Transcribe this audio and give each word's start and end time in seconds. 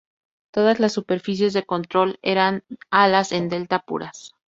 Todas 0.51 0.79
las 0.79 0.93
superficies 0.93 1.53
de 1.53 1.61
control 1.63 2.17
eran 2.23 2.63
alas 2.89 3.31
en 3.31 3.49
delta 3.49 3.77
puras. 3.77 4.31